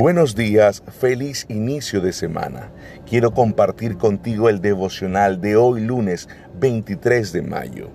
Buenos 0.00 0.34
días, 0.34 0.82
feliz 0.98 1.44
inicio 1.50 2.00
de 2.00 2.14
semana. 2.14 2.70
Quiero 3.06 3.34
compartir 3.34 3.98
contigo 3.98 4.48
el 4.48 4.62
devocional 4.62 5.42
de 5.42 5.56
hoy 5.56 5.82
lunes 5.82 6.26
23 6.58 7.30
de 7.34 7.42
mayo. 7.42 7.90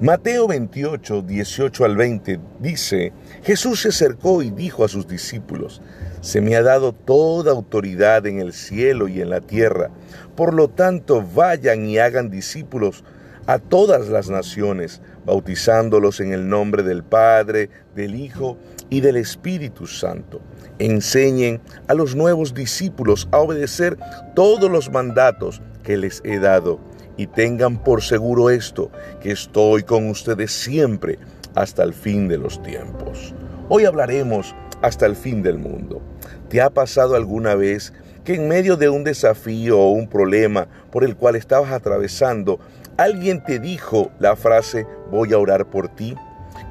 Mateo 0.00 0.48
28, 0.48 1.20
18 1.20 1.84
al 1.84 1.94
20 1.94 2.40
dice, 2.58 3.12
Jesús 3.42 3.82
se 3.82 3.88
acercó 3.88 4.42
y 4.42 4.50
dijo 4.50 4.82
a 4.82 4.88
sus 4.88 5.06
discípulos, 5.06 5.82
Se 6.22 6.40
me 6.40 6.56
ha 6.56 6.62
dado 6.62 6.94
toda 6.94 7.52
autoridad 7.52 8.26
en 8.26 8.38
el 8.38 8.54
cielo 8.54 9.06
y 9.06 9.20
en 9.20 9.28
la 9.28 9.42
tierra, 9.42 9.90
por 10.34 10.54
lo 10.54 10.68
tanto 10.68 11.22
vayan 11.22 11.84
y 11.84 11.98
hagan 11.98 12.30
discípulos 12.30 13.04
a 13.46 13.58
todas 13.58 14.08
las 14.08 14.30
naciones, 14.30 15.00
bautizándolos 15.24 16.20
en 16.20 16.32
el 16.32 16.48
nombre 16.48 16.82
del 16.82 17.02
Padre, 17.02 17.70
del 17.94 18.14
Hijo 18.14 18.56
y 18.90 19.00
del 19.00 19.16
Espíritu 19.16 19.86
Santo. 19.86 20.40
Enseñen 20.78 21.60
a 21.88 21.94
los 21.94 22.14
nuevos 22.14 22.54
discípulos 22.54 23.28
a 23.32 23.38
obedecer 23.38 23.98
todos 24.34 24.70
los 24.70 24.90
mandatos 24.90 25.60
que 25.82 25.96
les 25.96 26.20
he 26.24 26.38
dado 26.38 26.80
y 27.16 27.26
tengan 27.26 27.82
por 27.82 28.02
seguro 28.02 28.50
esto, 28.50 28.90
que 29.20 29.32
estoy 29.32 29.82
con 29.82 30.08
ustedes 30.08 30.52
siempre 30.52 31.18
hasta 31.54 31.82
el 31.82 31.92
fin 31.92 32.28
de 32.28 32.38
los 32.38 32.62
tiempos. 32.62 33.34
Hoy 33.68 33.84
hablaremos 33.84 34.54
hasta 34.80 35.06
el 35.06 35.16
fin 35.16 35.42
del 35.42 35.58
mundo. 35.58 36.00
¿Te 36.48 36.60
ha 36.60 36.70
pasado 36.70 37.14
alguna 37.14 37.54
vez 37.54 37.92
que 38.24 38.34
en 38.34 38.48
medio 38.48 38.76
de 38.76 38.88
un 38.88 39.04
desafío 39.04 39.78
o 39.78 39.90
un 39.90 40.08
problema 40.08 40.68
por 40.90 41.04
el 41.04 41.16
cual 41.16 41.36
estabas 41.36 41.72
atravesando, 41.72 42.60
alguien 42.96 43.42
te 43.44 43.58
dijo 43.58 44.10
la 44.18 44.36
frase 44.36 44.86
voy 45.10 45.32
a 45.32 45.38
orar 45.38 45.66
por 45.66 45.88
ti? 45.88 46.16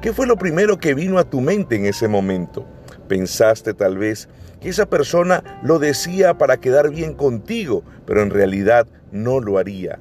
¿Qué 0.00 0.12
fue 0.12 0.26
lo 0.26 0.36
primero 0.36 0.78
que 0.78 0.94
vino 0.94 1.18
a 1.18 1.24
tu 1.24 1.40
mente 1.40 1.76
en 1.76 1.86
ese 1.86 2.08
momento? 2.08 2.66
Pensaste 3.08 3.74
tal 3.74 3.98
vez 3.98 4.28
que 4.60 4.68
esa 4.68 4.86
persona 4.86 5.42
lo 5.62 5.78
decía 5.78 6.38
para 6.38 6.58
quedar 6.58 6.90
bien 6.90 7.14
contigo, 7.14 7.82
pero 8.06 8.22
en 8.22 8.30
realidad 8.30 8.86
no 9.10 9.40
lo 9.40 9.58
haría. 9.58 9.98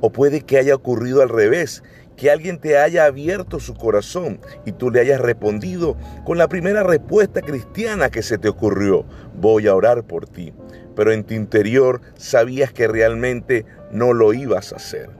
O 0.00 0.10
puede 0.10 0.42
que 0.42 0.58
haya 0.58 0.74
ocurrido 0.74 1.22
al 1.22 1.28
revés, 1.28 1.82
que 2.16 2.30
alguien 2.30 2.58
te 2.58 2.78
haya 2.78 3.04
abierto 3.04 3.60
su 3.60 3.74
corazón 3.74 4.40
y 4.64 4.72
tú 4.72 4.90
le 4.90 5.00
hayas 5.00 5.20
respondido 5.20 5.96
con 6.24 6.38
la 6.38 6.48
primera 6.48 6.82
respuesta 6.82 7.42
cristiana 7.42 8.10
que 8.10 8.22
se 8.22 8.38
te 8.38 8.48
ocurrió, 8.48 9.04
voy 9.34 9.66
a 9.66 9.74
orar 9.74 10.04
por 10.04 10.26
ti. 10.26 10.52
Pero 10.94 11.12
en 11.12 11.24
tu 11.24 11.34
interior 11.34 12.00
sabías 12.16 12.72
que 12.72 12.88
realmente 12.88 13.66
no 13.92 14.14
lo 14.14 14.32
ibas 14.32 14.72
a 14.72 14.76
hacer. 14.76 15.10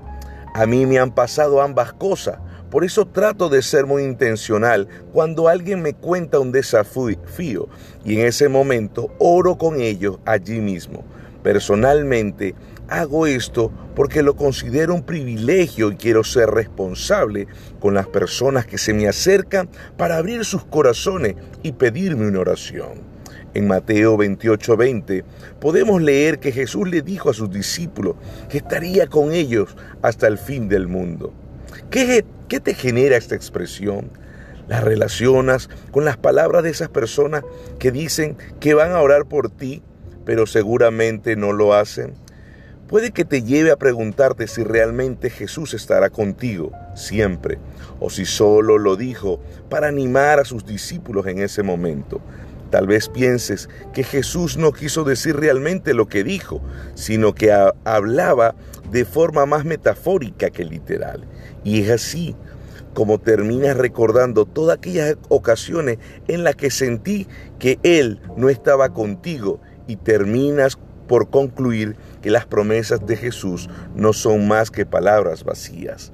A 0.58 0.64
mí 0.64 0.86
me 0.86 0.98
han 0.98 1.14
pasado 1.14 1.60
ambas 1.60 1.92
cosas. 1.92 2.38
Por 2.70 2.82
eso 2.82 3.06
trato 3.06 3.50
de 3.50 3.60
ser 3.60 3.84
muy 3.84 4.04
intencional 4.04 4.88
cuando 5.12 5.48
alguien 5.48 5.82
me 5.82 5.92
cuenta 5.92 6.40
un 6.40 6.50
desafío 6.50 7.68
y 8.06 8.14
en 8.14 8.26
ese 8.26 8.48
momento 8.48 9.14
oro 9.18 9.58
con 9.58 9.82
ellos 9.82 10.18
allí 10.24 10.62
mismo. 10.62 11.04
Personalmente 11.42 12.54
hago 12.88 13.26
esto 13.26 13.70
porque 13.94 14.22
lo 14.22 14.34
considero 14.34 14.94
un 14.94 15.02
privilegio 15.02 15.92
y 15.92 15.96
quiero 15.96 16.24
ser 16.24 16.48
responsable 16.48 17.48
con 17.78 17.92
las 17.92 18.06
personas 18.06 18.64
que 18.64 18.78
se 18.78 18.94
me 18.94 19.08
acercan 19.08 19.68
para 19.98 20.16
abrir 20.16 20.46
sus 20.46 20.64
corazones 20.64 21.34
y 21.62 21.72
pedirme 21.72 22.28
una 22.28 22.40
oración. 22.40 23.15
En 23.56 23.66
Mateo 23.68 24.18
28:20 24.18 25.24
podemos 25.60 26.02
leer 26.02 26.40
que 26.40 26.52
Jesús 26.52 26.90
le 26.90 27.00
dijo 27.00 27.30
a 27.30 27.32
sus 27.32 27.50
discípulos 27.50 28.16
que 28.50 28.58
estaría 28.58 29.06
con 29.06 29.32
ellos 29.32 29.74
hasta 30.02 30.26
el 30.26 30.36
fin 30.36 30.68
del 30.68 30.88
mundo. 30.88 31.32
¿Qué, 31.88 32.26
qué 32.48 32.60
te 32.60 32.74
genera 32.74 33.16
esta 33.16 33.34
expresión? 33.34 34.10
¿Las 34.68 34.84
relacionas 34.84 35.70
con 35.90 36.04
las 36.04 36.18
palabras 36.18 36.64
de 36.64 36.68
esas 36.68 36.90
personas 36.90 37.44
que 37.78 37.90
dicen 37.90 38.36
que 38.60 38.74
van 38.74 38.92
a 38.92 39.00
orar 39.00 39.24
por 39.24 39.48
ti, 39.48 39.82
pero 40.26 40.46
seguramente 40.46 41.34
no 41.34 41.54
lo 41.54 41.72
hacen? 41.72 42.12
Puede 42.88 43.10
que 43.10 43.24
te 43.24 43.42
lleve 43.42 43.70
a 43.70 43.76
preguntarte 43.76 44.48
si 44.48 44.64
realmente 44.64 45.30
Jesús 45.30 45.72
estará 45.72 46.10
contigo 46.10 46.72
siempre, 46.94 47.58
o 48.00 48.10
si 48.10 48.26
solo 48.26 48.76
lo 48.76 48.96
dijo 48.96 49.40
para 49.70 49.88
animar 49.88 50.40
a 50.40 50.44
sus 50.44 50.66
discípulos 50.66 51.26
en 51.26 51.38
ese 51.38 51.62
momento. 51.62 52.20
Tal 52.70 52.86
vez 52.86 53.08
pienses 53.08 53.68
que 53.92 54.02
Jesús 54.02 54.56
no 54.56 54.72
quiso 54.72 55.04
decir 55.04 55.36
realmente 55.36 55.94
lo 55.94 56.08
que 56.08 56.24
dijo, 56.24 56.60
sino 56.94 57.34
que 57.34 57.52
hablaba 57.84 58.54
de 58.90 59.04
forma 59.04 59.46
más 59.46 59.64
metafórica 59.64 60.50
que 60.50 60.64
literal. 60.64 61.24
Y 61.64 61.82
es 61.82 61.90
así 61.90 62.36
como 62.94 63.18
terminas 63.18 63.76
recordando 63.76 64.46
todas 64.46 64.78
aquellas 64.78 65.16
ocasiones 65.28 65.98
en 66.28 66.44
las 66.44 66.56
que 66.56 66.70
sentí 66.70 67.28
que 67.58 67.78
Él 67.82 68.20
no 68.36 68.48
estaba 68.48 68.88
contigo 68.88 69.60
y 69.86 69.96
terminas 69.96 70.78
por 71.06 71.30
concluir 71.30 71.96
que 72.26 72.32
las 72.32 72.44
promesas 72.44 73.06
de 73.06 73.16
Jesús 73.16 73.70
no 73.94 74.12
son 74.12 74.48
más 74.48 74.72
que 74.72 74.84
palabras 74.84 75.44
vacías. 75.44 76.10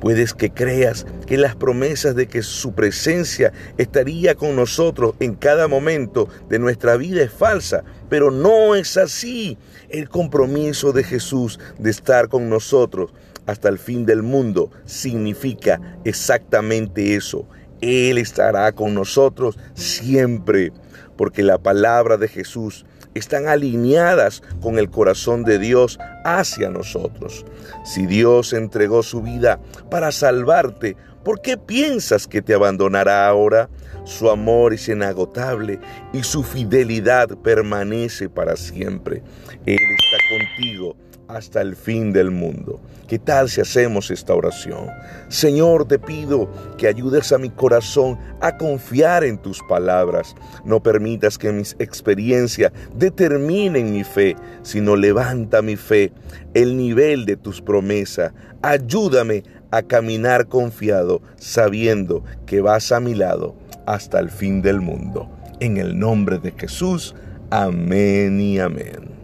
Puedes 0.00 0.34
que 0.34 0.50
creas 0.50 1.06
que 1.26 1.38
las 1.38 1.56
promesas 1.56 2.14
de 2.14 2.26
que 2.26 2.42
su 2.42 2.74
presencia 2.74 3.54
estaría 3.78 4.34
con 4.34 4.54
nosotros 4.54 5.14
en 5.18 5.34
cada 5.34 5.66
momento 5.66 6.28
de 6.50 6.58
nuestra 6.58 6.98
vida 6.98 7.22
es 7.22 7.32
falsa, 7.32 7.84
pero 8.10 8.30
no 8.30 8.74
es 8.74 8.98
así. 8.98 9.56
El 9.88 10.10
compromiso 10.10 10.92
de 10.92 11.04
Jesús 11.04 11.58
de 11.78 11.90
estar 11.90 12.28
con 12.28 12.50
nosotros 12.50 13.14
hasta 13.46 13.70
el 13.70 13.78
fin 13.78 14.04
del 14.04 14.22
mundo 14.22 14.70
significa 14.84 15.80
exactamente 16.04 17.16
eso. 17.16 17.48
Él 17.80 18.18
estará 18.18 18.72
con 18.72 18.94
nosotros 18.94 19.58
siempre, 19.74 20.72
porque 21.16 21.42
la 21.42 21.58
palabra 21.58 22.16
de 22.16 22.28
Jesús 22.28 22.84
están 23.14 23.48
alineadas 23.48 24.42
con 24.60 24.78
el 24.78 24.90
corazón 24.90 25.44
de 25.44 25.58
Dios 25.58 25.98
hacia 26.24 26.68
nosotros. 26.70 27.44
Si 27.84 28.06
Dios 28.06 28.52
entregó 28.52 29.02
su 29.02 29.22
vida 29.22 29.58
para 29.90 30.12
salvarte, 30.12 30.96
¿por 31.26 31.40
qué 31.40 31.56
piensas 31.56 32.28
que 32.28 32.40
te 32.40 32.54
abandonará 32.54 33.26
ahora? 33.26 33.68
Su 34.04 34.30
amor 34.30 34.72
es 34.72 34.88
inagotable 34.88 35.80
y 36.12 36.22
su 36.22 36.44
fidelidad 36.44 37.36
permanece 37.38 38.28
para 38.28 38.54
siempre. 38.54 39.24
Él 39.66 39.80
está 39.98 40.18
contigo 40.30 40.94
hasta 41.26 41.62
el 41.62 41.74
fin 41.74 42.12
del 42.12 42.30
mundo. 42.30 42.80
¿Qué 43.08 43.18
tal 43.18 43.48
si 43.48 43.60
hacemos 43.60 44.12
esta 44.12 44.34
oración? 44.34 44.86
Señor, 45.28 45.88
te 45.88 45.98
pido 45.98 46.48
que 46.78 46.86
ayudes 46.86 47.32
a 47.32 47.38
mi 47.38 47.50
corazón 47.50 48.16
a 48.40 48.56
confiar 48.56 49.24
en 49.24 49.38
tus 49.38 49.60
palabras. 49.68 50.36
No 50.64 50.80
permitas 50.80 51.38
que 51.38 51.50
mis 51.50 51.74
experiencias 51.80 52.70
determinen 52.94 53.92
mi 53.92 54.04
fe, 54.04 54.36
sino 54.62 54.94
levanta 54.94 55.60
mi 55.60 55.74
fe, 55.74 56.12
el 56.54 56.76
nivel 56.76 57.26
de 57.26 57.36
tus 57.36 57.60
promesas. 57.60 58.32
Ayúdame 58.62 59.42
a 59.76 59.82
caminar 59.82 60.48
confiado, 60.48 61.20
sabiendo 61.36 62.24
que 62.46 62.60
vas 62.60 62.92
a 62.92 63.00
mi 63.00 63.14
lado 63.14 63.54
hasta 63.86 64.18
el 64.18 64.30
fin 64.30 64.62
del 64.62 64.80
mundo. 64.80 65.30
En 65.60 65.76
el 65.76 65.98
nombre 65.98 66.38
de 66.38 66.52
Jesús, 66.52 67.14
amén 67.50 68.40
y 68.40 68.58
amén. 68.58 69.15